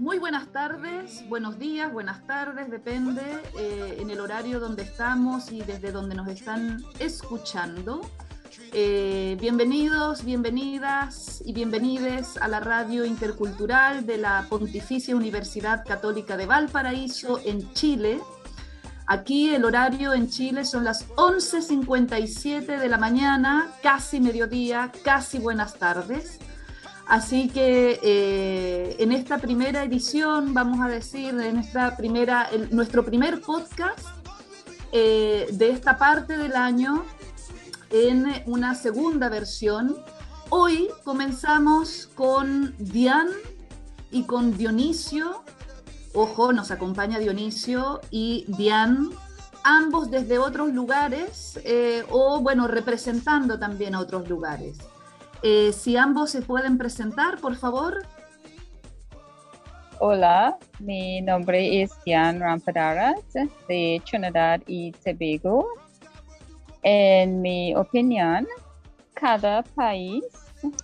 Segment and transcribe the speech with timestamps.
[0.00, 3.22] Muy buenas tardes, buenos días, buenas tardes, depende
[3.58, 8.00] eh, en el horario donde estamos y desde donde nos están escuchando.
[8.72, 16.46] Eh, bienvenidos, bienvenidas y bienvenides a la radio intercultural de la Pontificia Universidad Católica de
[16.46, 18.20] Valparaíso en Chile.
[19.10, 25.74] Aquí el horario en Chile son las 11.57 de la mañana, casi mediodía, casi buenas
[25.74, 26.38] tardes.
[27.08, 33.40] Así que eh, en esta primera edición, vamos a decir, en esta primera, nuestro primer
[33.40, 33.98] podcast
[34.92, 37.04] eh, de esta parte del año,
[37.90, 39.96] en una segunda versión.
[40.50, 43.32] Hoy comenzamos con Diane
[44.12, 45.42] y con Dionisio.
[46.12, 49.10] Ojo, nos acompaña Dionisio y Diane,
[49.62, 54.78] ambos desde otros lugares eh, o, bueno, representando también a otros lugares.
[55.42, 58.04] Eh, si ambos se pueden presentar, por favor.
[60.00, 63.22] Hola, mi nombre es Jan Rampadarat
[63.68, 65.68] de Trinidad y Tobago.
[66.82, 68.48] En mi opinión,
[69.14, 70.24] cada país,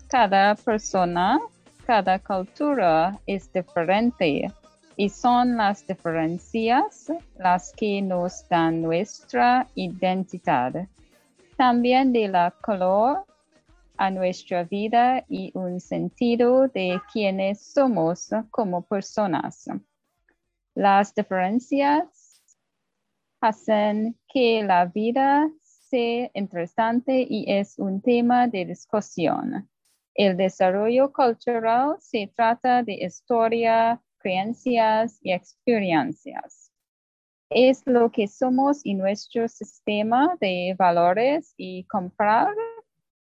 [0.09, 1.41] cada persona,
[1.85, 4.53] cada cultura es diferente
[4.97, 10.89] y son las diferencias las que nos dan nuestra identidad.
[11.57, 13.25] También de la color
[13.99, 19.67] a nuestra vida y un sentido de quiénes somos como personas.
[20.75, 22.43] Las diferencias
[23.41, 29.69] hacen que la vida sea interesante y es un tema de discusión.
[30.15, 36.73] El desarrollo cultural se trata de historia, creencias y experiencias.
[37.49, 42.53] Es lo que somos y nuestro sistema de valores y comprar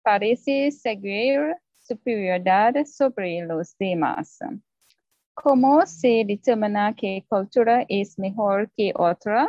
[0.04, 4.38] parece seguir superioridad sobre los demás.
[5.34, 9.48] ¿Cómo se determina qué cultura es mejor que otra?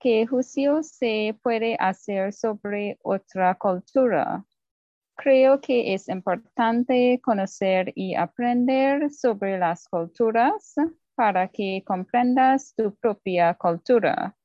[0.00, 4.44] ¿Qué juicio se puede hacer sobre otra cultura?
[5.16, 10.74] Creo que es importante conocer y aprender sobre las culturas
[11.14, 14.36] para que comprendas tu propia cultura.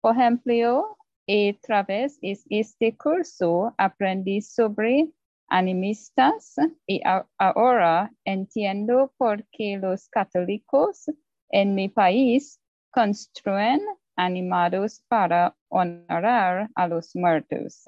[0.00, 0.96] Por ejemplo,
[1.28, 5.10] a través de este curso aprendí sobre
[5.48, 6.56] animistas
[6.86, 7.00] y
[7.38, 11.06] ahora entiendo por qué los católicos
[11.50, 12.60] en mi país
[12.90, 13.80] construyen
[14.16, 17.84] animados para honrar a los muertos.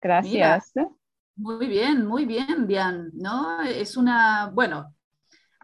[0.00, 0.74] Gracias.
[1.36, 3.62] Muy bien, muy bien, Diane, ¿no?
[3.62, 4.96] Es una, bueno,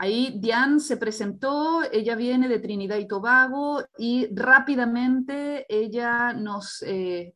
[0.03, 7.35] Ahí Diane se presentó, ella viene de Trinidad y Tobago y rápidamente ella nos eh,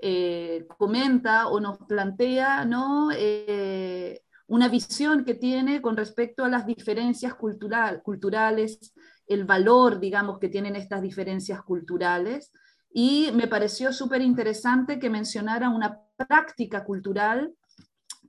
[0.00, 3.10] eh, comenta o nos plantea ¿no?
[3.12, 8.92] Eh, una visión que tiene con respecto a las diferencias culturales,
[9.28, 12.50] el valor, digamos, que tienen estas diferencias culturales.
[12.96, 17.52] Y me pareció súper interesante que mencionara una práctica cultural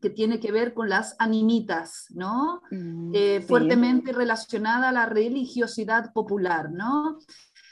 [0.02, 2.64] que tiene que ver con las animitas, ¿no?
[2.72, 7.20] Mm, eh, fuertemente relacionada a la religiosidad popular, ¿no?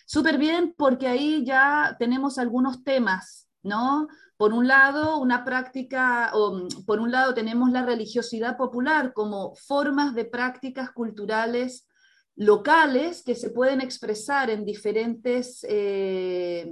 [0.06, 4.08] Súper bien porque ahí ya tenemos algunos temas, ¿no?
[4.38, 9.56] Por un lado, una práctica, o, mm, por un lado tenemos la religiosidad popular como
[9.56, 11.88] formas de prácticas culturales
[12.36, 16.72] locales que se pueden expresar en diferentes eh,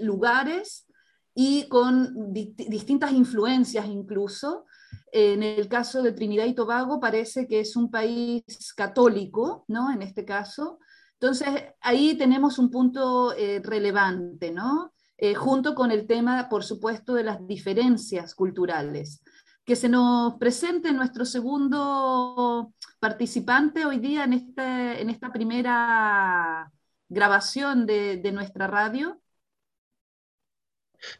[0.00, 0.86] lugares
[1.34, 4.66] y con distintas influencias incluso,
[5.12, 8.44] en el caso de Trinidad y Tobago parece que es un país
[8.76, 9.90] católico, ¿no?
[9.90, 10.78] En este caso.
[11.14, 11.48] Entonces,
[11.80, 14.92] ahí tenemos un punto eh, relevante, ¿no?
[15.18, 19.22] Eh, junto con el tema, por supuesto, de las diferencias culturales.
[19.64, 26.72] Que se nos presente nuestro segundo participante hoy día en, este, en esta primera
[27.08, 29.20] grabación de, de nuestra radio.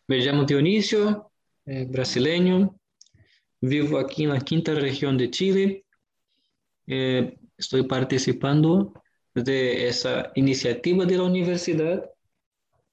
[0.07, 1.33] Me llamo Dionisio,
[1.65, 2.77] eh, brasileño,
[3.63, 5.85] Vivo aquí en la quinta región de Chile.
[6.87, 8.95] Eh, estoy participando
[9.35, 12.11] de esa iniciativa de la universidad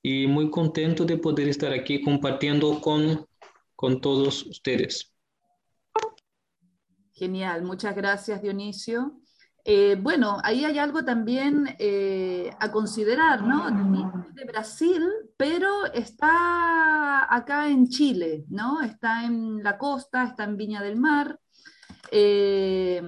[0.04, 3.26] y muy contento de poder estar aquí compartiendo con,
[3.76, 5.14] con todos ustedes.
[7.18, 9.20] Genial, muchas gracias Dionisio.
[9.66, 13.72] Eh, bueno, ahí hay algo también eh, a considerar, ¿no?
[14.36, 15.04] De Brasil,
[15.36, 18.82] pero está acá en Chile, ¿no?
[18.82, 21.40] Está en la costa, está en Viña del Mar.
[22.12, 23.02] Eh,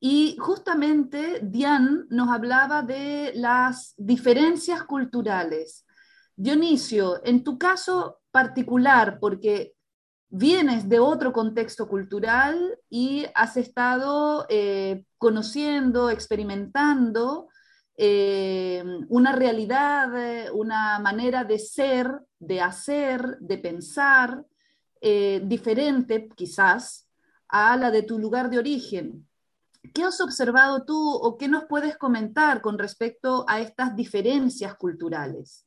[0.00, 5.84] y justamente Diane nos hablaba de las diferencias culturales.
[6.34, 9.74] Dionisio, en tu caso particular, porque
[10.34, 17.48] vienes de otro contexto cultural y has estado eh, conociendo, experimentando
[17.98, 24.42] eh, una realidad, una manera de ser, de hacer, de pensar,
[25.02, 27.10] eh, diferente quizás
[27.48, 29.28] a la de tu lugar de origen.
[29.92, 35.66] ¿Qué has observado tú o qué nos puedes comentar con respecto a estas diferencias culturales?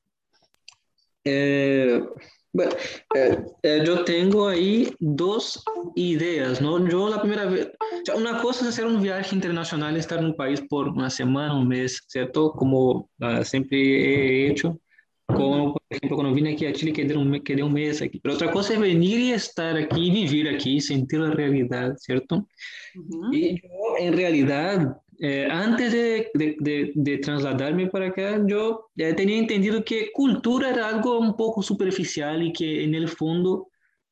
[2.56, 2.72] Bueno,
[3.14, 5.62] eh, eh, yo tengo ahí dos
[5.94, 6.88] ideas, ¿no?
[6.88, 7.70] Yo la primera vez,
[8.16, 11.68] una cosa es hacer un viaje internacional, estar en un país por una semana, un
[11.68, 12.54] mes, ¿cierto?
[12.54, 14.80] Como uh, siempre he hecho.
[15.28, 18.22] Como, por ejemplo, cuando vine aquí a Chile, quedé un, quedé un mes aquí.
[18.22, 22.48] Pero otra cosa es venir y estar aquí, vivir aquí, sentir la realidad, ¿cierto?
[22.96, 23.36] Uh -huh.
[23.36, 29.84] Y yo, en realidad, eh, antes de, de, de, trasladarme para acá, yo tenía entendido
[29.84, 33.70] que cultura era algo un poco superficial y que en el fondo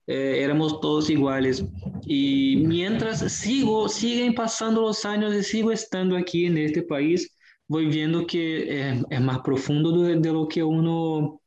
[0.07, 1.65] eh, éramos todos iguales.
[2.05, 7.35] Y mientras sigo, siguen pasando los años y sigo estando aquí en este país,
[7.67, 11.41] voy viendo que es, es más profundo de, de, lo que uno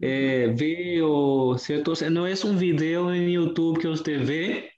[0.00, 1.92] eh, ve, o, ¿cierto?
[1.92, 4.70] O sea, no es un video en YouTube que usted ve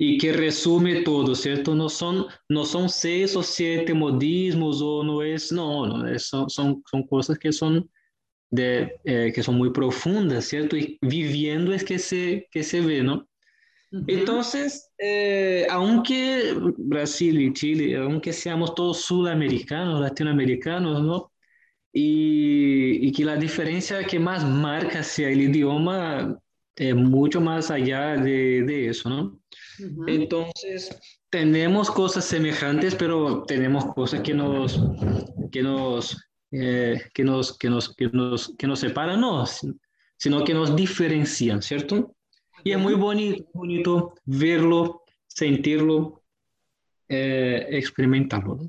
[0.00, 1.74] y que resume todo, ¿cierto?
[1.74, 6.48] No son, no son seis o siete modismos o no es, no, no es, son,
[6.48, 7.90] son, son, cosas que son,
[8.50, 10.76] de, eh, que son muy profundas, ¿cierto?
[10.76, 13.28] Y viviendo es que se, que se ve, ¿no?
[13.92, 14.04] Uh -huh.
[14.08, 21.32] Entonces, eh, aunque Brasil y Chile, aunque seamos todos sudamericanos, latinoamericanos, ¿no?
[21.92, 26.38] Y, y, que la diferencia que más marca sea el idioma
[26.76, 29.37] es mucho más allá de, de eso, ¿no?
[29.80, 30.04] Uh -huh.
[30.08, 30.90] Entonces,
[31.30, 34.80] tenemos cosas semejantes, pero tenemos cosas que nos,
[35.52, 36.16] que nos,
[36.50, 39.44] eh, que nos, que nos, que nos, que nos separan, no,
[40.16, 42.14] sino que nos diferencian, ¿cierto?
[42.64, 46.22] Y es muy bonito, bonito verlo, sentirlo,
[47.08, 48.56] eh, experimentarlo.
[48.56, 48.64] ¿no?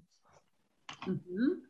[1.08, 1.70] Uh -huh.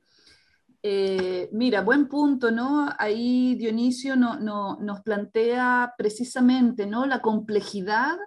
[0.81, 2.89] Eh, mira, buen punto, ¿no?
[2.97, 7.05] Ahí Dionisio no, no, nos plantea precisamente, ¿no?
[7.05, 8.17] La complejidad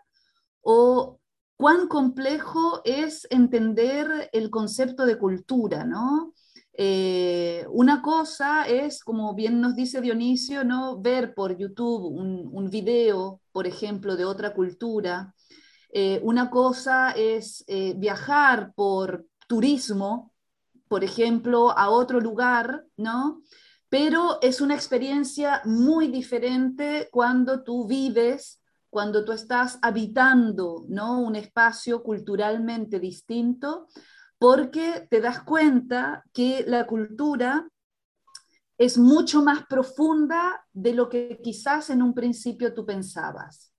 [0.62, 1.20] o
[1.56, 6.32] cuán complejo es entender el concepto de cultura, ¿no?
[6.74, 11.00] Eh, una cosa es, como bien nos dice Dionisio, ¿no?
[11.00, 15.34] ver por YouTube un, video, por ejemplo, de otra cultura.
[15.92, 20.32] Eh, una cosa es eh, viajar por turismo,
[20.88, 23.42] por ejemplo, a otro lugar, ¿no?
[23.90, 28.61] Pero es una experiencia muy diferente cuando tú vives,
[28.92, 31.22] cuando tú estás habitando, ¿no?
[31.22, 33.88] Un espacio culturalmente distinto,
[34.38, 37.66] porque te das cuenta que la cultura
[38.76, 43.72] es mucho más profunda de lo que quizás en un principio tú pensabas.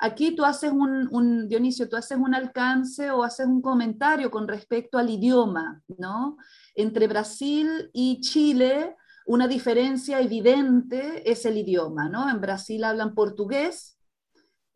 [0.00, 4.98] Aquí tú haces un, Dionisio, tú haces un alcance o haces un comentario con respecto
[4.98, 6.36] al idioma, ¿no?
[6.74, 12.28] Entre Brasil y Chile, una diferencia evidente es el idioma, ¿no?
[12.28, 13.97] En Brasil hablan portugués,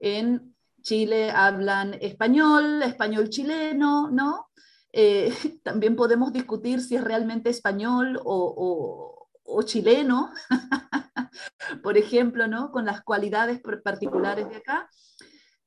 [0.02, 4.48] en Chile hablan español, español chileno, ¿no?
[4.92, 5.32] Eh,
[5.62, 10.32] también podemos discutir si es realmente español o, o, o chileno,
[11.82, 12.72] por ejemplo, ¿no?
[12.72, 14.90] Con las cualidades particulares de acá.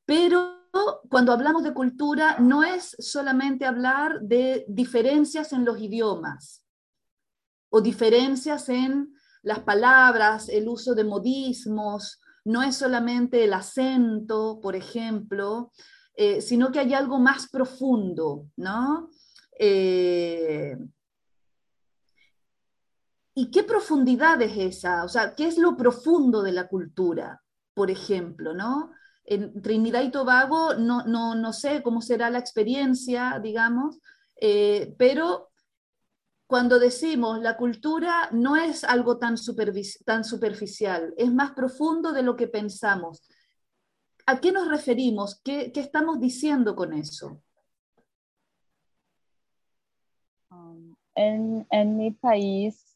[0.06, 0.70] Pero
[1.10, 6.66] cuando hablamos de cultura no es solamente hablar de diferencias en los idiomas
[7.70, 14.76] o diferencias en las palabras, el uso de modismos, no es solamente el acento, por
[14.76, 15.72] ejemplo,
[16.16, 19.10] eh, sino que hay algo más profundo, ¿no?
[19.60, 20.78] Eh,
[23.34, 25.04] ¿Y qué profundidad es esa?
[25.04, 28.92] O sea, ¿qué es lo profundo de la cultura, por ejemplo, ¿no?
[29.26, 34.00] En Trinidad y Tobago no, no, no sé cómo será la experiencia, digamos,
[34.40, 35.50] eh, pero
[36.48, 39.36] cuando decimos la cultura no es algo tan,
[40.06, 43.28] tan superficial, es más profundo de lo que pensamos.
[44.28, 45.40] ¿A qué nos referimos?
[45.44, 47.42] ¿Qué, qué estamos diciendo con eso?
[50.50, 52.92] Um, en, en, mi país,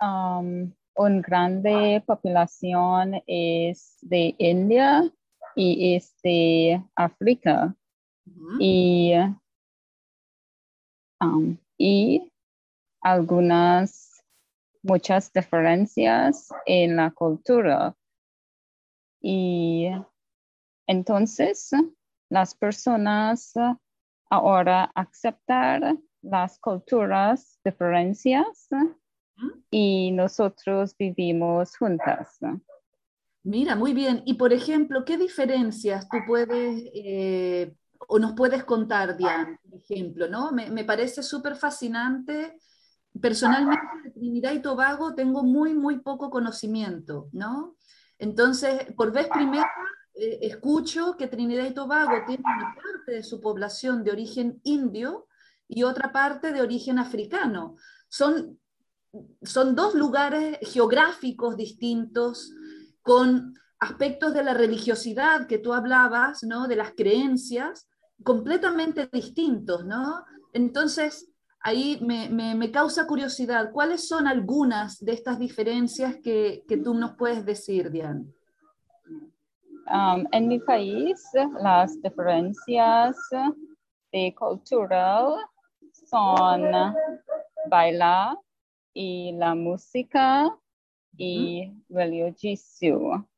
[0.00, 5.02] um, una grande población es de India
[5.56, 7.74] y es de África.
[8.26, 8.56] Uh -huh.
[8.60, 9.12] y,
[11.20, 12.32] um, y
[13.00, 14.22] algunas,
[14.82, 17.96] muchas diferencias en la cultura.
[19.20, 19.88] Y
[20.86, 21.70] entonces
[22.28, 23.54] las personas
[24.30, 28.68] ahora aceptar las culturas, diferencias
[29.70, 32.38] y nosotros vivimos juntas.
[33.44, 34.22] Mira, muy bien.
[34.24, 37.74] Y por ejemplo, ¿qué diferencias tú puedes eh,
[38.08, 40.28] o nos puedes contar, Diane, por ejemplo?
[40.28, 40.52] ¿no?
[40.52, 42.58] Me, me parece súper fascinante.
[43.20, 47.76] Personalmente, de Trinidad y Tobago tengo muy, muy poco conocimiento, ¿no?
[48.18, 49.70] Entonces, por vez primera,
[50.14, 55.26] eh, escucho que Trinidad y Tobago tiene una parte de su población de origen indio
[55.66, 57.76] y otra parte de origen africano.
[58.08, 58.58] Son,
[59.42, 62.52] son dos lugares geográficos distintos,
[63.02, 66.68] con aspectos de la religiosidad que tú hablabas, ¿no?
[66.68, 67.88] de las creencias,
[68.22, 69.84] completamente distintos.
[69.84, 70.24] ¿no?
[70.52, 71.30] Entonces,
[71.60, 76.94] ahí me, me, me, causa curiosidad, ¿cuáles son algunas de estas diferencias que, que tú
[76.94, 78.26] nos puedes decir, Diane?
[79.86, 81.22] Um, en mi país,
[81.60, 83.16] las diferencias
[84.12, 85.36] de cultural
[85.92, 86.94] son
[87.68, 88.38] bailar
[88.94, 90.56] y la música
[91.16, 93.28] y religioso.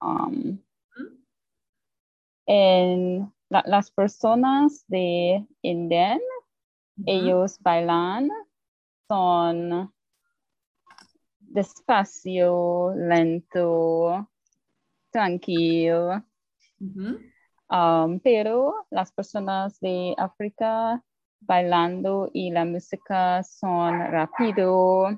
[0.00, 0.58] Um,
[2.46, 6.20] en la, las personas de Inden,
[7.04, 8.30] ellos bailan,
[9.06, 9.92] son
[11.38, 14.26] despacio, lento,
[15.10, 16.24] tranquilo.
[17.68, 21.02] um, pero las personas de África
[21.40, 25.08] bailando y la música son rápido.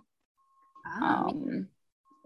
[0.84, 1.68] Ah, Um,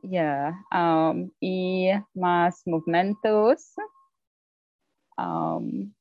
[0.02, 3.74] yeah, um, y más movimientos.
[5.18, 5.92] Um,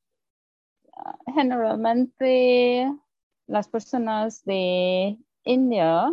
[1.34, 2.92] generalmente
[3.48, 6.12] las personas de India,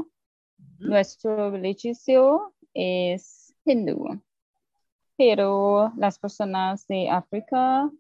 [0.79, 4.21] nuestro religioso es hindú,
[5.17, 7.91] pero las personas de África,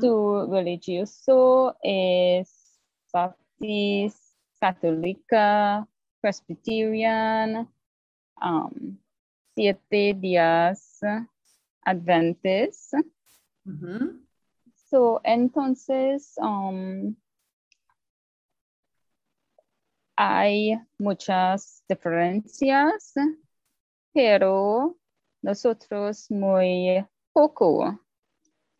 [0.00, 2.80] su religioso es
[3.12, 4.24] baptista,
[4.64, 5.86] católica,
[6.22, 7.68] presbyterian,
[8.40, 8.96] um,
[9.54, 11.00] siete días
[11.84, 12.92] adventes.
[13.66, 14.23] ujú.
[14.94, 17.16] So, entonces, um,
[20.14, 23.12] hay muchas diferencias,
[24.12, 24.96] pero
[25.42, 27.98] nosotros muy poco.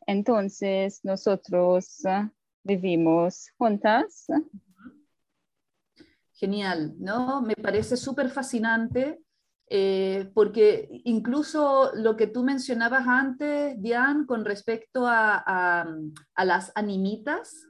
[0.06, 2.30] Entonces, nosotros uh,
[2.62, 4.28] vivimos juntas.
[6.34, 7.42] Genial, ¿no?
[7.42, 9.20] Me parece súper fascinante
[9.70, 15.86] eh, porque incluso lo que tú mencionabas antes, Diane, con respecto a, a-
[16.34, 17.66] a las animitas,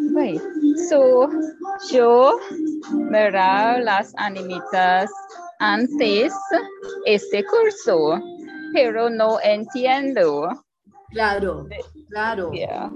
[0.00, 0.40] Right.
[0.88, 1.28] So,
[1.90, 2.38] yo
[2.92, 5.10] miraba las animitas
[5.58, 6.32] antes
[7.04, 8.20] este curso,
[8.72, 10.48] pero no entiendo.
[11.10, 11.66] claro,
[12.10, 12.92] claro, Yeah.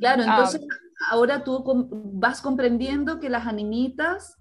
[0.00, 0.30] claro, Ah.
[0.30, 0.62] entonces
[1.10, 1.62] ahora tú
[2.14, 4.34] vas comprendiendo que las animitas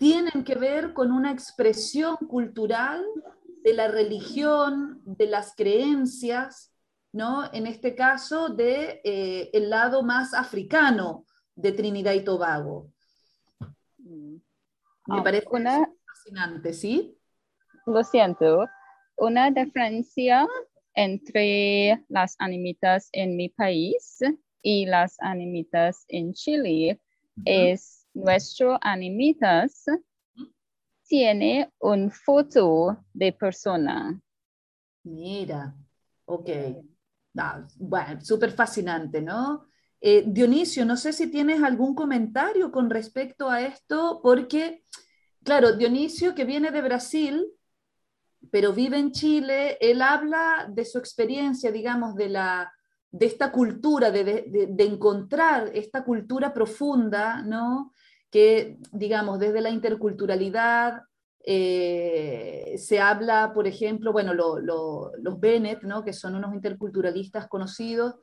[0.00, 3.04] tienen que ver con una expresión cultural
[3.62, 6.72] de la religión, de las creencias,
[7.12, 7.52] ¿no?
[7.52, 12.90] En este caso, de eh, el lado más africano de Trinidad y Tobago.
[13.98, 14.40] Me
[15.06, 17.18] Ah, parece una, fascinante, ¿sí?
[17.84, 18.64] lo siento,
[19.18, 20.46] una diferencia
[20.94, 24.20] entre las animitas en mi país
[24.62, 26.98] y las animitas en Chile
[27.44, 29.84] es nuestro animitas
[31.06, 34.18] tiene un foto de persona.
[35.04, 35.74] Mira,
[36.26, 36.48] ok.
[37.38, 39.66] Ah, bueno, súper fascinante, ¿no?
[40.00, 44.84] Eh, Dionisio, no sé si tienes algún comentario con respecto a esto, porque,
[45.44, 47.46] claro, Dionisio, que viene de Brasil,
[48.50, 52.72] pero vive en Chile, él habla de su experiencia, digamos, de, la,
[53.10, 57.92] de esta cultura, de, de- de encontrar esta cultura profunda, ¿no?
[58.30, 61.02] Que, digamos, desde la interculturalidad,
[61.44, 66.04] eh, se habla, por ejemplo, bueno, lo- lo- los Bennett, ¿no?
[66.04, 68.16] que son unos interculturalistas conocidos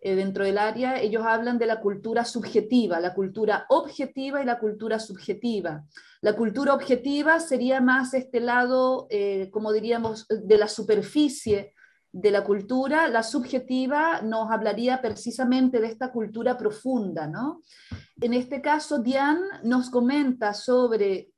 [0.00, 4.60] eh, dentro del área, ellos hablan de la cultura subjetiva, la cultura objetiva y la
[4.60, 5.84] cultura subjetiva.
[6.20, 11.72] La cultura objetiva sería más este lado, eh, como diríamos, de la superficie
[12.20, 17.62] de la cultura, la subjetiva nos hablaría precisamente de esta cultura profunda, ¿no?
[18.20, 21.30] En este caso, Diane nos comenta sobre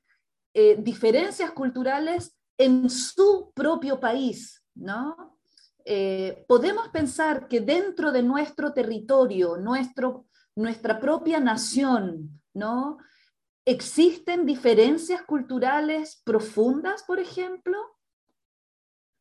[0.55, 5.37] eh, diferencias culturales en su propio país, ¿no?
[5.85, 12.97] Eh, podemos pensar que dentro de nuestro territorio, nuestro, nuestra propia nación, ¿no?
[13.67, 17.77] ¿Existen diferencias culturales profundas, por ejemplo?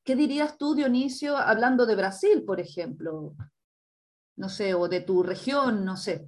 [0.10, 3.36] ¿Qué dirías tú, Dionisio, hablando de Brasil, por ejemplo?
[4.38, 6.26] No sé, o de tu región, no sé.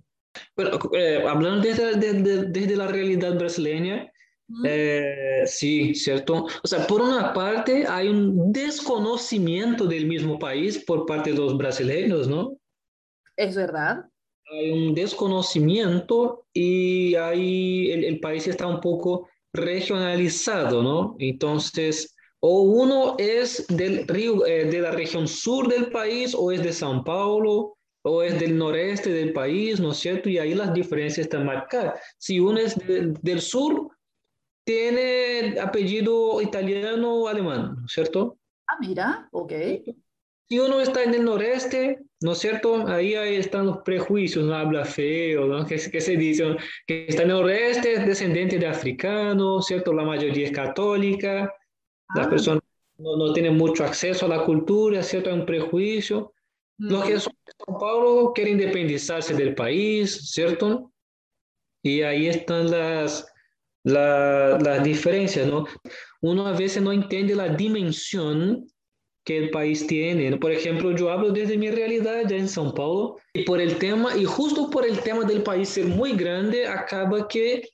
[0.55, 4.07] Bueno, eh, hablando desde, desde, desde la realidad brasileña,
[4.63, 6.45] Eh, sí, cierto.
[6.63, 11.57] O sea, por una parte hay un desconocimiento del mismo país por parte de los
[11.57, 12.57] brasileños, ¿no?
[13.35, 14.05] Es verdad.
[14.51, 21.15] Hay un desconocimiento y ahí el, el país está un poco regionalizado, ¿no?
[21.17, 26.61] Entonces, o uno es del río, eh, de la región sur del país, o es
[26.63, 30.27] de São Paulo, o es del noreste del país, ¿no es cierto?
[30.27, 31.99] Y ahí las diferencias están marcadas.
[32.17, 33.89] Si uno es del sur,
[34.65, 38.37] tiene apellido italiano o alemán, ¿no es cierto?
[38.67, 39.53] Ah, mira, ok.
[40.49, 42.87] Si uno está en el noreste, ¿no es cierto?
[42.87, 45.65] Ahí, ahí están los prejuicios, no habla feo, ¿no?
[45.65, 46.57] Que, que se dice
[46.87, 49.93] que está en el noreste, es descendiente de africano, ¿cierto?
[49.93, 51.53] La mayoría es católica,
[52.15, 52.29] las ah.
[52.29, 52.63] personas
[52.97, 55.29] no, no, tienen mucho acceso a la cultura, ¿cierto?
[55.29, 56.33] Hay un prejuicio.
[56.77, 60.91] Los que son de São Paulo quieren independizarse del país, ¿cierto?
[61.83, 63.27] Y ahí están las,
[63.83, 65.65] las diferencias, ¿no?
[66.21, 68.67] Uno a veces no entiende la dimensión
[69.23, 70.37] que el país tiene.
[70.37, 74.17] Por ejemplo, yo hablo desde mi realidad ya en São Paulo y por el tema,
[74.17, 77.69] y justo por el tema del país ser muy grande, acaba que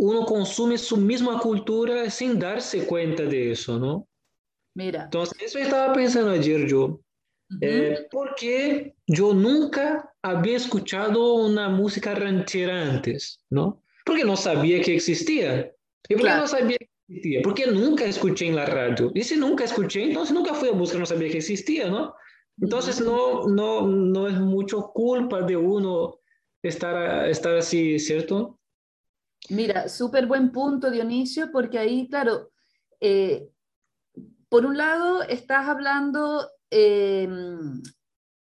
[0.00, 4.08] uno consume su misma cultura sin darse cuenta de eso, ¿no?
[4.74, 5.04] Mira.
[5.04, 7.00] Entonces, eso estaba pensando ayer yo.
[7.60, 13.82] Eh, porque yo nunca había escuchado una música ranchera antes, ¿no?
[14.06, 15.70] Porque no sabía que existía.
[16.08, 17.40] ¿Y por qué no sabía que existía?
[17.42, 19.12] Porque nunca escuché en la radio.
[19.14, 22.14] Y si nunca escuché, entonces nunca fui a buscar, no sabía que existía, ¿no?
[22.58, 26.20] Entonces no, no, no es mucho culpa de uno
[26.62, 28.59] estar, estar así, ¿cierto?
[29.48, 32.50] Mira, súper buen punto, Dionisio, porque ahí, claro,
[33.00, 33.50] eh,
[34.48, 37.82] por un lado estás hablando em,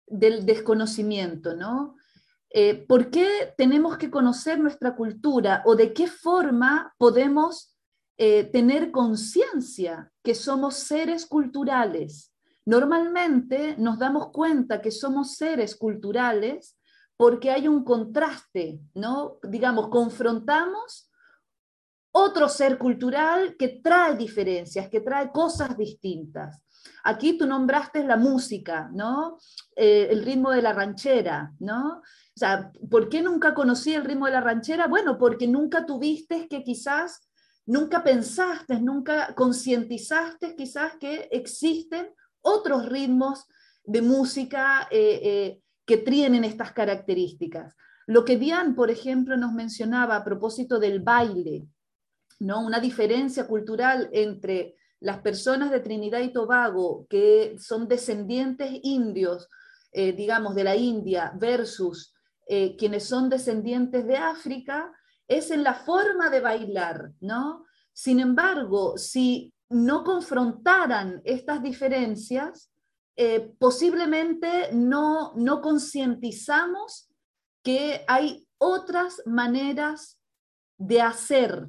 [0.07, 1.97] del desconocimiento, ¿no?
[2.51, 7.77] Eh, ¿Por qué tenemos que conocer nuestra cultura o de qué forma podemos
[8.17, 12.33] eh, tener conciencia que somos seres culturales?
[12.65, 16.79] Normalmente nos damos cuenta que somos seres culturales
[17.17, 19.39] porque hay un contraste, ¿no?
[19.43, 21.11] Digamos, confrontamos
[22.17, 26.61] otro ser cultural que trae diferencias, que trae cosas distintas.
[27.03, 29.39] Aquí tú nombraste la música, ¿no?
[29.75, 31.99] Eh, el ritmo de la ranchera, ¿no?
[31.99, 34.87] O sea, ¿por qué nunca conocí el ritmo de la ranchera?
[34.87, 37.29] Bueno, porque nunca tuviste que quizás,
[37.67, 43.47] nunca pensaste, nunca concientizaste quizás que existen otros ritmos
[43.85, 47.77] de música eh, eh, que tienen estas características.
[48.07, 51.67] Lo que Diane, por ejemplo, nos mencionaba a propósito del baile,
[52.41, 52.65] ¿no?
[52.65, 59.49] una diferencia cultural entre las personas de Trinidad y Tobago que son descendientes indios,
[59.93, 62.15] eh, digamos, de la India, versus
[62.47, 64.93] eh, quienes son descendientes de África,
[65.29, 67.65] es en la forma de bailar, ¿no?
[67.93, 72.71] Sin embargo, si no confrontaran estas diferencias,
[73.17, 77.09] eh, posiblemente no, no concientizamos
[77.63, 80.21] que hay otras maneras
[80.79, 81.69] de hacer,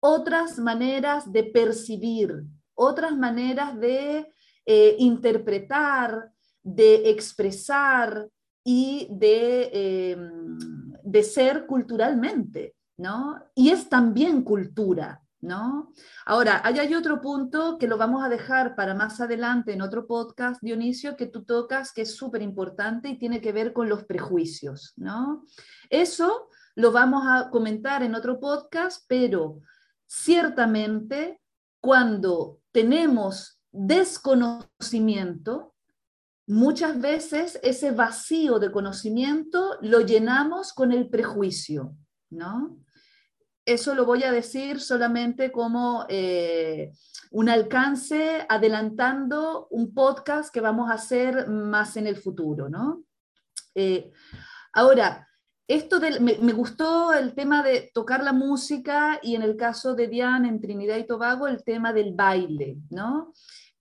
[0.00, 4.30] otras maneras de percibir, otras maneras de
[4.66, 6.30] eh, interpretar,
[6.62, 8.28] de expresar
[8.62, 10.58] y de, em,
[11.02, 13.38] de ser culturalmente, ¿no?
[13.54, 15.92] Y es también cultura, ¿no?
[16.24, 20.60] Ahora, hay otro punto que lo vamos a dejar para más adelante en otro podcast,
[20.62, 24.94] Dionisio, que tú tocas, que es súper importante y tiene que ver con los prejuicios,
[24.96, 25.44] ¿no?
[25.90, 29.60] Eso lo vamos a comentar en otro podcast, pero
[30.06, 31.40] ciertamente
[31.80, 35.74] cuando tenemos desconocimiento,
[36.46, 41.94] muchas veces ese vacío de conocimiento lo llenamos con el prejuicio,
[42.30, 42.83] ¿no?
[43.64, 46.92] Eso lo voy a decir solamente como eh,
[47.30, 53.04] un alcance adelantando un podcast que vamos a hacer más en el futuro, ¿no?
[53.74, 54.12] Eh,
[54.72, 55.28] ahora,
[55.66, 60.48] esto me, gustó el tema de tocar la música y en el caso de Diane
[60.48, 63.32] en Trinidad y Tobago el tema del baile, ¿no?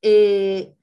[0.01, 0.73] Eh,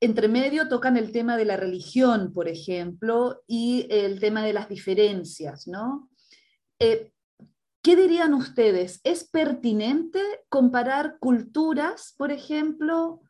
[0.00, 4.68] entre medio tocan el tema de la religión, por ejemplo, y el tema de las
[4.68, 6.08] diferencias, ¿no?
[6.80, 7.12] Eh,
[7.82, 9.00] ¿Qué dirían ustedes?
[9.02, 13.20] ¿Es pertinente comparar culturas, por ejemplo,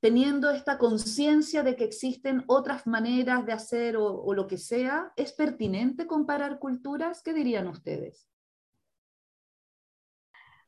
[0.00, 5.12] teniendo esta conciencia de que existen otras maneras de hacer o, lo que sea?
[5.16, 7.22] ¿Es pertinente comparar culturas?
[7.22, 8.28] ¿Qué dirían ustedes?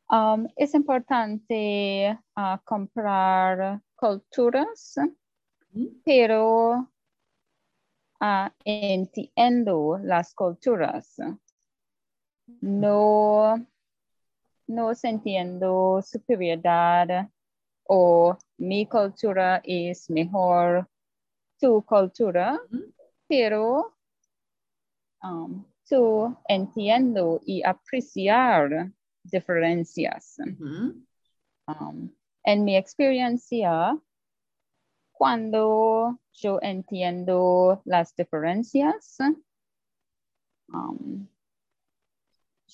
[0.08, 4.96] Um, es importante uh, comparar culturas,
[6.04, 6.92] pero
[8.20, 11.18] uh, entiendo las culturas
[12.60, 13.66] no
[14.66, 17.28] no sintiendo superioridad
[17.84, 20.88] o mi cultura es mejor
[21.60, 22.58] tu cultura,
[23.28, 23.94] pero
[25.22, 30.38] um, tú entiendo y apreciar diferencias.
[31.66, 32.10] Um,
[32.44, 33.96] en mi experiencia,
[35.12, 39.18] cuando yo entiendo las diferencias,
[40.72, 41.28] um,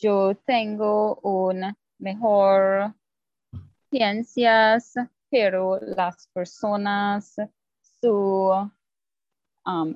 [0.00, 2.94] yo tengo un mejor
[3.90, 4.94] ciencias,
[5.30, 7.36] pero las personas,
[7.80, 8.70] sus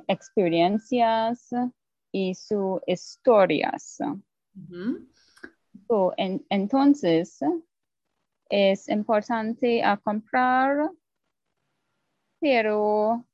[0.06, 1.50] experiencias
[2.12, 3.98] y sus historias.
[4.54, 5.08] Ujú.
[5.88, 7.40] So, en- entonces,
[8.50, 10.90] es importante a comprar,
[12.38, 13.24] pero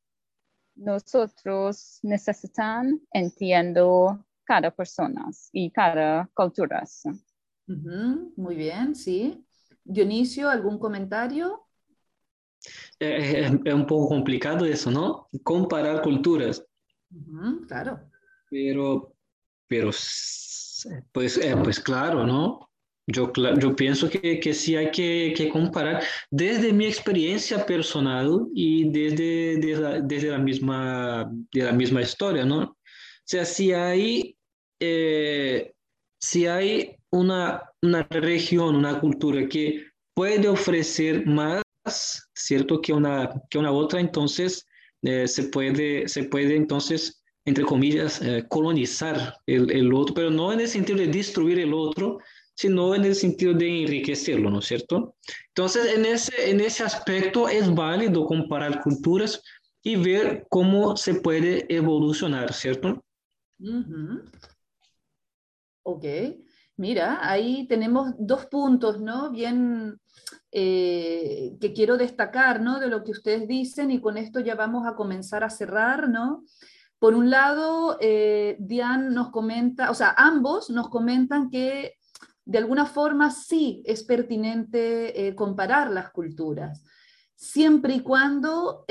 [0.77, 6.83] nosotros necesitan entiendo cada persona y cada cultura.
[7.69, 9.45] Ujú, Muy bien, sí.
[9.85, 11.67] Dionisio, ¿algún comentario?
[13.01, 15.25] É, é- é um pouco complicado isso, não?
[15.45, 16.63] Comparar culturas,
[17.69, 18.01] Claro.
[18.51, 19.13] pero,
[19.69, 19.91] pero
[21.13, 22.71] pues, eh, pues claro, ¿no?
[23.07, 28.91] Yo, yo pienso que, que sí hay que, que comparar desde mi experiencia personal y
[28.91, 32.63] desde, desde, la, desde la misma, de la misma historia, ¿no?
[32.65, 32.77] O
[33.25, 34.38] sea, si hay,
[34.81, 35.73] eh,
[36.21, 41.63] si hay una, una región, una cultura que puede ofrecer más,
[42.35, 42.81] ¿cierto?
[42.81, 44.67] Que una, que una otra, entonces
[45.03, 50.53] eh, se puede, se puede entonces, entre comillas, eh, colonizar el, el otro, pero no
[50.53, 52.19] en el sentido de destruir el otro,
[52.55, 55.15] sino en el sentido de enriquecerlo, ¿no es cierto?
[55.55, 59.41] Entonces, en ese, en ese aspecto es válido comparar culturas
[59.85, 63.05] y ver cómo se puede evolucionar, ¿cierto?
[63.61, 64.25] Ujú.
[65.91, 66.05] Ok,
[66.77, 69.31] mira, ahí tenemos dos puntos, ¿no?
[69.31, 69.99] Bien,
[70.53, 72.79] eh, que quiero destacar, ¿no?
[72.79, 76.45] De lo que ustedes dicen y con esto ya vamos a comenzar a cerrar, ¿no?
[76.99, 81.95] Por un lado, eh, Diane nos comenta, o sea, ambos nos comentan que
[82.45, 86.85] de alguna forma sí es pertinente eh, comparar las culturas,
[87.35, 88.85] siempre y cuando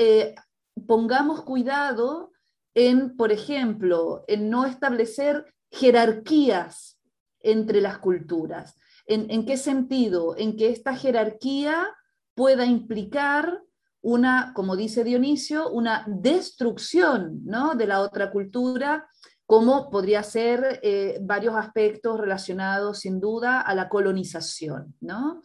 [0.84, 2.32] pongamos cuidado
[2.74, 6.98] en, por ejemplo, en no establecer jerarquías
[7.40, 8.76] entre las culturas.
[9.06, 10.36] ¿En, qué sentido?
[10.36, 11.88] En que esta jerarquía
[12.34, 13.62] pueda implicar
[14.02, 17.74] una, como dice Dionisio, una destrucción ¿no?
[17.74, 19.08] de la otra cultura,
[19.46, 24.94] como podría ser eh, varios aspectos relacionados sin duda a la colonización.
[25.00, 25.42] ¿no?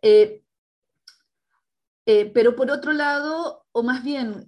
[0.00, 0.42] Eh,
[2.06, 4.46] eh, pero por otro lado, o más bien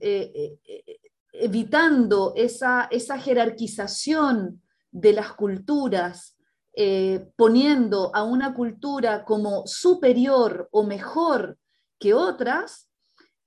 [1.32, 4.62] evitando esa, esa jerarquización
[4.94, 6.38] de las culturas,
[6.76, 11.58] eh, poniendo a una cultura como superior o mejor
[11.98, 12.88] que otras,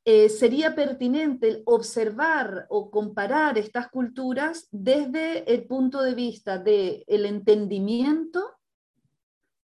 [0.04, 7.26] eh, sería pertinente observar o comparar estas culturas desde el punto de vista del el
[7.26, 8.42] entendimiento,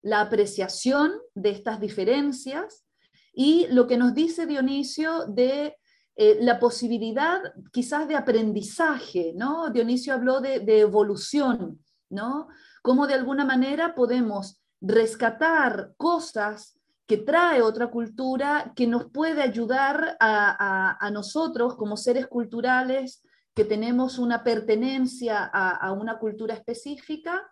[0.02, 2.84] la apreciación de estas diferencias
[3.34, 5.76] y lo que nos dice Dionisio de
[6.18, 9.68] eh, la posibilidad quizás de aprendizaje, ¿no?
[9.68, 12.48] Dionisio habló de, evolución, ¿no?
[12.80, 20.16] Cómo de alguna manera podemos rescatar cosas que trae otra cultura que nos puede ayudar
[20.18, 23.22] a, nosotros como seres culturales
[23.54, 27.42] que tenemos una pertenencia a, a una cultura específica,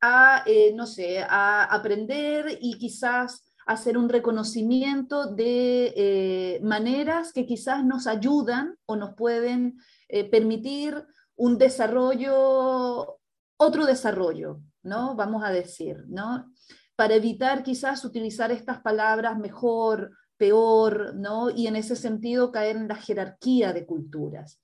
[0.00, 7.46] a, eh, no sé, a aprender y quizás hacer un reconocimiento de eh, maneras que
[7.46, 11.04] quizás nos ayudan o nos pueden eh, permitir
[11.36, 13.18] un desarrollo,
[13.56, 15.14] otro desarrollo, ¿no?
[15.16, 16.52] Vamos a decir, ¿no?
[16.96, 21.50] Para evitar quizás utilizar estas palabras mejor, peor, ¿no?
[21.50, 24.60] Y en ese sentido caer en la jerarquía de culturas.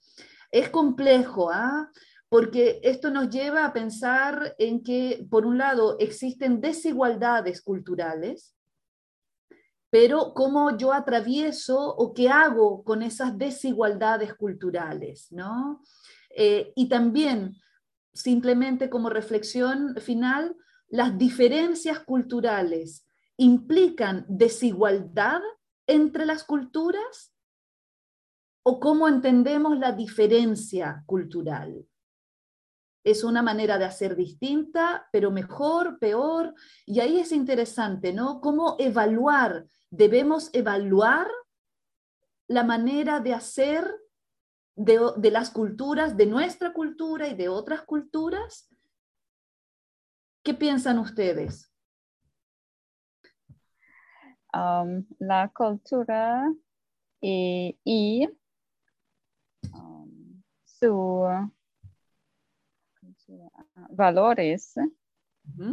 [0.50, 1.90] Es complejo, ¿ah?
[2.28, 8.54] Porque esto nos lleva a pensar en que, por un lado, existen desigualdades culturales,
[9.90, 15.83] pero cómo yo atravieso o qué hago con esas desigualdades culturales, ¿no?
[16.31, 17.57] Eh, y también,
[18.12, 20.57] simplemente como reflexión final,
[20.88, 25.40] las diferencias culturales implican desigualdad
[25.87, 27.35] entre las culturas
[28.62, 31.87] o cómo entendemos la diferencia cultural.
[33.04, 36.54] Es una manera de hacer distinta, pero mejor, peor.
[36.86, 38.40] Y ahí es interesante, ¿no?
[38.40, 41.28] Cómo evaluar, debemos evaluar
[42.46, 43.90] la manera de hacer
[44.76, 48.68] de, de las culturas, de nuestra cultura y de otras culturas.
[50.42, 51.70] ¿Qué piensan ustedes?
[54.54, 56.52] um, la cultura
[57.20, 58.28] y,
[59.72, 61.26] um, su
[63.90, 64.74] valores,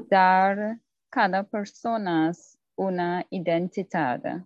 [0.10, 2.32] dar cada persona
[2.76, 4.46] una identidad.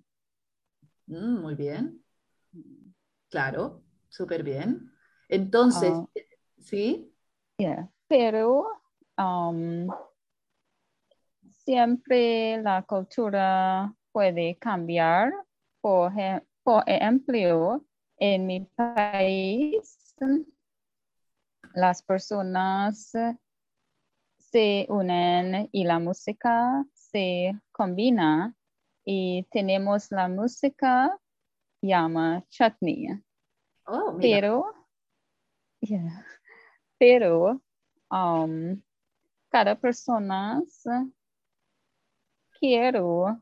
[1.07, 2.03] Mm, muy bien.
[3.29, 4.91] Claro, súper bien.
[5.29, 6.07] Entonces, Ah.
[6.59, 7.13] ¿sí?
[7.57, 8.67] Yeah, Pero
[9.17, 9.87] um,
[11.63, 15.31] siempre la cultura puede cambiar.
[15.79, 16.11] Por,
[16.63, 17.85] por ejemplo,
[18.17, 20.15] en mi país,
[21.73, 23.13] las personas
[24.51, 28.53] se unen y la música se combina
[29.05, 31.17] y tenemos la música
[31.81, 33.07] llama chutney.
[33.87, 34.21] Oh, mira.
[34.21, 34.87] Pero,
[35.81, 36.25] yeah,
[36.99, 37.61] pero
[38.11, 38.81] um,
[39.49, 40.61] cada persona
[42.59, 43.41] quiero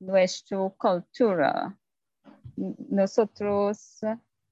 [0.00, 1.78] nuestra cultura.
[2.56, 4.00] Nosotros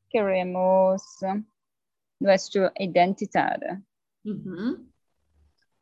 [0.09, 1.19] queremos
[2.21, 3.83] nuestra identidad.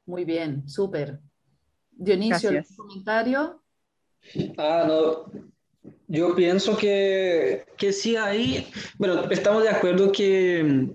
[0.07, 1.21] Muy bien, súper.
[1.93, 2.77] Dionisio, ¿algún Gracias.
[2.77, 3.63] comentario?
[4.57, 5.31] Ah, no.
[6.09, 8.67] Yo pienso que, que sí hay,
[8.99, 10.89] bueno, estamos de acuerdo que,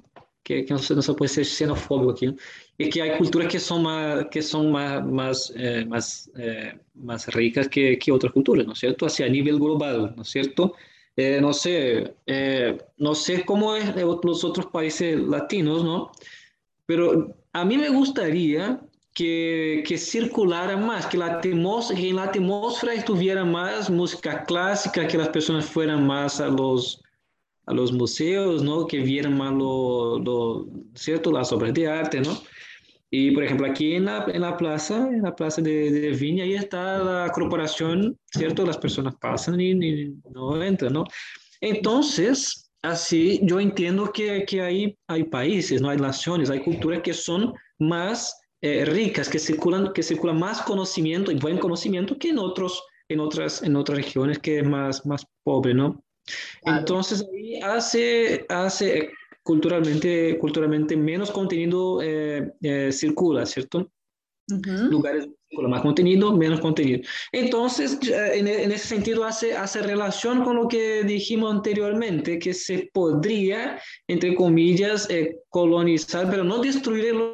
[0.44, 2.36] que, que no, se, no se puede ser xenofóbico aquí, ¿no?
[2.78, 7.28] y que hay culturas que son más, que son más, más, eh, más, eh, más
[7.28, 9.06] ricas que, que otras culturas, ¿no es cierto?
[9.06, 10.74] Así a nivel global, ¿no es cierto?
[11.18, 16.12] Eh, no sé, eh, no sé cómo es en los otros países latinos, ¿no?
[16.86, 18.80] Pero a mí me gustaría
[19.14, 25.18] que, que circulara más, que, la que en la atmósfera estuviera más música clásica, que
[25.18, 27.02] las personas fueran más a los,
[27.66, 28.88] a los museos, ¿no?
[28.88, 31.32] Que vieran más lo, lo- ¿cierto?
[31.32, 32.38] Las obras de arte, ¿no?
[33.12, 36.44] Y por ejemplo, aquí en la, en la plaza, en la plaza de, de Viña,
[36.44, 38.66] ahí está la corporación, ¿cierto?
[38.66, 41.06] Las personas pasan y, y no entran, ¿no?
[41.62, 45.90] Entonces, así yo entiendo que, que hay, hay países, ¿no?
[45.90, 51.32] Hay naciones, hay culturas que son más eh, ricas, que circulan, que circula más conocimiento
[51.32, 55.26] y buen conocimiento que en otros, en otras, en otras regiones que es más, más
[55.44, 56.04] pobre, ¿no?
[56.62, 56.80] Claro.
[56.80, 59.12] Entonces ahí hace, hace
[59.44, 63.90] culturalmente, culturalmente menos contenido eh, eh, circula, ¿cierto?
[64.52, 64.90] Ujú.
[64.90, 67.02] lugares con más contenido, menos contenido.
[67.32, 72.54] Entonces, ya en, en ese sentido hace, hace relación con lo que dijimos anteriormente, que
[72.54, 77.34] se podría, entre comillas, eh, colonizar, pero no destruir el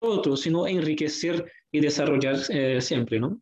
[0.00, 3.40] otro, sino enriquecer y desarrollar eh, siempre, ¿no?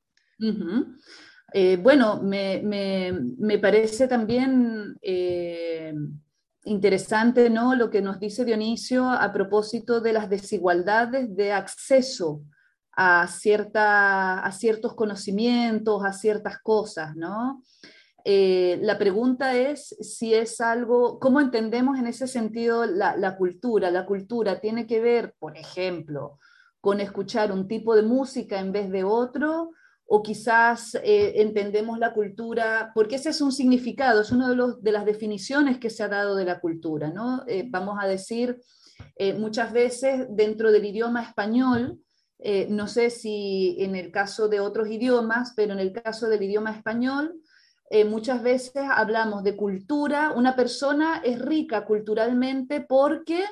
[1.52, 5.94] Eh, bueno, me, me- me parece también eh,
[6.64, 7.74] interesante, ¿no?
[7.74, 12.42] Lo que nos dice Dionisio a propósito de las desigualdades de acceso
[12.92, 17.62] a, cierta, a ciertos conocimientos, a ciertas cosas, ¿no?
[18.24, 23.88] La pregunta es si es algo, ¿cómo entendemos en ese sentido la, la cultura?
[23.92, 26.38] La cultura tiene que ver, por ejemplo,
[26.86, 29.72] con escuchar un tipo de música en vez de otro,
[30.06, 35.04] o quizás eh, entendemos la cultura, porque ese es un significado, es una de, las
[35.04, 37.42] definiciones que se ha dado de la cultura, ¿no?
[37.48, 38.60] Eh, vamos a decir,
[39.16, 41.98] eh, muchas veces dentro del idioma español,
[42.68, 46.70] no sé si en el caso de otros idiomas, pero en el caso del idioma
[46.70, 47.34] español,
[48.06, 53.42] muchas veces hablamos de cultura, una persona es rica culturalmente porque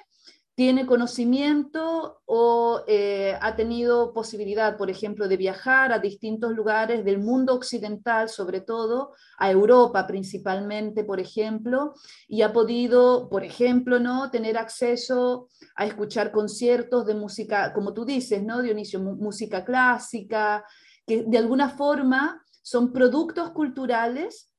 [0.55, 7.19] tiene conocimiento o eh, ha tenido posibilidad, por ejemplo, de viajar a distintos lugares del
[7.19, 11.95] mundo occidental, sobre todo, a Europa principalmente, por ejemplo,
[12.29, 14.31] y ha podido, por ejemplo, ¿no?
[14.31, 19.01] tener acceso a escuchar conciertos de música, como tú dices, ¿no, Dionisio?
[19.01, 20.65] Música clásica,
[21.05, 24.51] que de alguna forma son productos culturales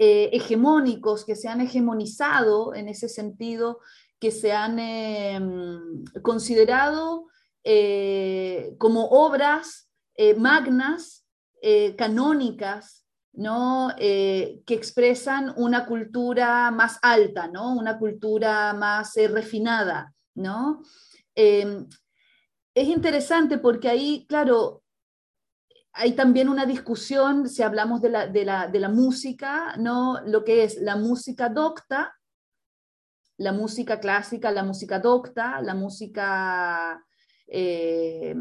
[0.00, 3.78] eh, hegemónicos que se han hegemonizado en ese sentido,
[4.24, 5.38] que se han eh,
[6.22, 7.26] considerado
[7.62, 11.26] eh, como obras eh, magnas,
[11.60, 13.92] eh, canónicas, ¿no?
[13.98, 17.74] Que expresan una cultura más alta, ¿no?
[17.76, 20.14] una cultura más refinada.
[20.34, 20.80] ¿no?
[21.34, 21.84] Eh,
[22.74, 24.84] es interesante porque ahí, claro,
[25.92, 30.22] hay también una discusión, si hablamos de la, de la, de la música, ¿no?
[30.24, 32.14] lo que es la música docta,
[33.36, 37.04] la música clásica, la música docta, la música
[37.46, 38.34] eh,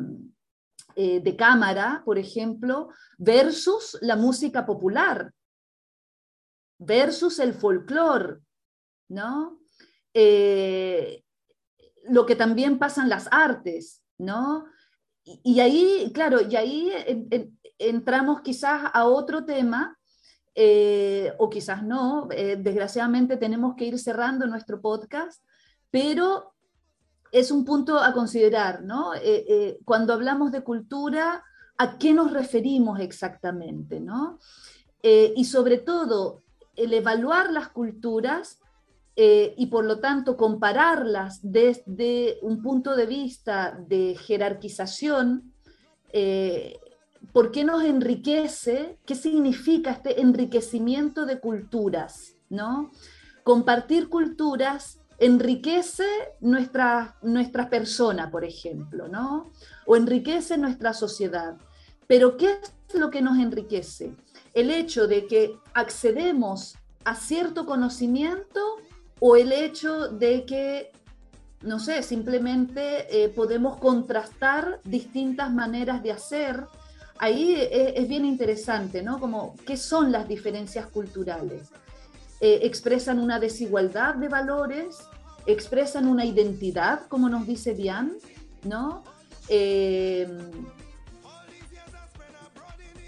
[0.95, 5.33] eh, de cámara, por ejemplo, versus la música popular,
[6.77, 8.39] versus el folclore,
[9.09, 9.59] ¿no?
[10.13, 11.23] Eh,
[12.09, 14.65] lo que también pasa en las artes, ¿no?
[15.25, 16.91] y, ahí, claro, y ahí
[17.79, 19.97] entramos quizás a otro tema,
[20.55, 25.43] eh, o quizás no, eh, desgraciadamente tenemos que ir cerrando nuestro podcast,
[25.89, 26.53] pero
[27.31, 29.13] es un punto a considerar, ¿no?
[29.15, 31.43] Eh, cuando hablamos de cultura,
[31.77, 34.39] ¿a qué nos referimos exactamente, ¿no?
[35.05, 36.43] y sobre todo,
[36.77, 38.61] el evaluar las culturas
[39.13, 45.53] y por lo tanto compararlas desde un punto de vista de jerarquización,
[47.31, 48.97] ¿Por qué nos enriquece?
[49.05, 52.35] ¿Qué significa este enriquecimiento de culturas?
[52.49, 52.91] ¿no?
[53.43, 56.05] Compartir culturas enriquece
[56.41, 59.51] nuestra, nuestra persona, por ejemplo, ¿no?
[59.85, 61.57] o enriquece nuestra sociedad.
[62.07, 62.57] Pero ¿qué
[62.89, 64.15] es lo que nos enriquece?
[64.53, 68.59] El hecho de que accedemos a cierto conocimiento
[69.19, 70.91] o el hecho de que,
[71.61, 76.67] no sé, simplemente eh, podemos contrastar distintas maneras de hacer
[77.19, 79.19] ahí es, bien interesante, ¿no?
[79.19, 81.69] Como, ¿qué son las diferencias culturales?
[82.41, 84.97] Eh, expresan una desigualdad de valores,
[85.45, 88.13] expresan una identidad, como nos dice Diane,
[88.63, 89.03] ¿no?
[89.49, 90.27] Eh,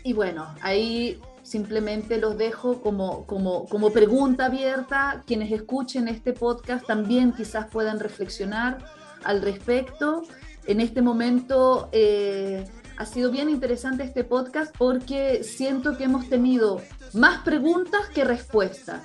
[0.04, 5.24] y bueno, ahí simplemente los dejo como, como, como, pregunta abierta.
[5.26, 8.80] Quienes escuchen este podcast también quizás puedan reflexionar
[9.24, 10.24] al respecto.
[10.66, 12.66] En este momento eh,
[12.98, 16.82] ha sido bien interesante este podcast porque siento que hemos tenido
[17.14, 19.02] más preguntas que respuestas,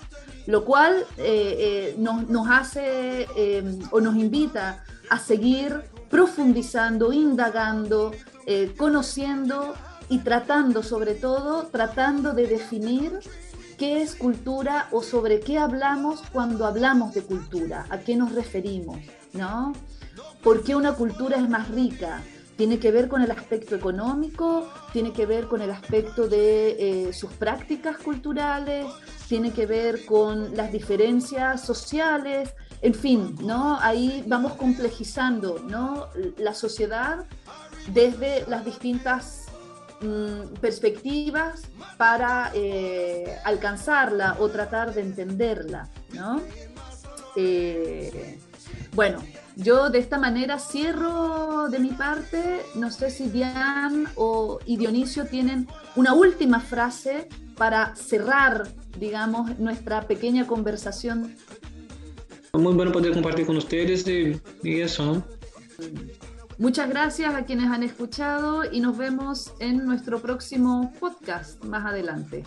[0.47, 8.13] lo cual eh, eh, nos, hace eh, o nos invita a seguir profundizando, indagando,
[8.77, 9.75] conociendo
[10.09, 13.21] y tratando, sobre todo, tratando de definir
[13.79, 18.99] qué es cultura o sobre qué hablamos cuando hablamos de cultura, a qué nos referimos,
[19.33, 19.73] ¿no?
[20.43, 22.23] ¿Por qué una cultura es más rica?
[22.61, 27.13] Tiene que ver con el aspecto económico, tiene que ver con el aspecto de eh,
[27.15, 28.85] sus prácticas culturales,
[29.31, 33.79] tiene que ver con las diferencias sociales, en fin, ¿no?
[33.81, 36.09] Ahí vamos complejizando, ¿no?
[36.37, 37.25] La sociedad
[37.95, 39.47] desde las distintas
[40.03, 41.63] mm, perspectivas
[41.97, 46.43] para eh, alcanzarla o tratar de entenderla, ¿no?
[47.37, 48.39] Eh,
[48.93, 49.23] bueno,
[49.63, 52.63] yo de esta manera cierro de mi parte.
[52.75, 58.69] No sé si Diane o, y Dionisio tienen una última frase para cerrar,
[58.99, 61.37] digamos, nuestra pequeña conversación.
[62.53, 65.25] Muy bueno poder compartir con ustedes y, y eso, ¿no?
[66.59, 72.45] Muchas gracias a quienes han escuchado y nos vemos en nuestro próximo podcast más adelante.